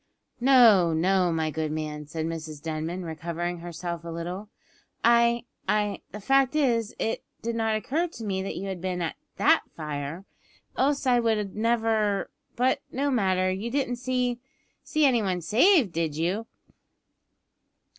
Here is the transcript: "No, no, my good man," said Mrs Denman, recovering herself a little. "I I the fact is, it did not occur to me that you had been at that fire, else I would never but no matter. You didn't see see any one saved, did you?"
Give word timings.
"No, 0.39 0.93
no, 0.93 1.31
my 1.31 1.51
good 1.51 1.71
man," 1.71 2.07
said 2.07 2.25
Mrs 2.25 2.59
Denman, 2.59 3.05
recovering 3.05 3.59
herself 3.59 4.03
a 4.03 4.09
little. 4.09 4.49
"I 5.05 5.43
I 5.69 6.01
the 6.11 6.19
fact 6.19 6.55
is, 6.55 6.95
it 6.97 7.23
did 7.43 7.55
not 7.55 7.75
occur 7.75 8.07
to 8.07 8.23
me 8.25 8.41
that 8.41 8.55
you 8.55 8.67
had 8.67 8.81
been 8.81 9.03
at 9.03 9.15
that 9.37 9.61
fire, 9.75 10.25
else 10.75 11.05
I 11.05 11.19
would 11.19 11.55
never 11.55 12.31
but 12.55 12.81
no 12.91 13.11
matter. 13.11 13.51
You 13.51 13.69
didn't 13.69 13.97
see 13.97 14.39
see 14.83 15.05
any 15.05 15.21
one 15.21 15.39
saved, 15.39 15.91
did 15.93 16.15
you?" 16.17 16.47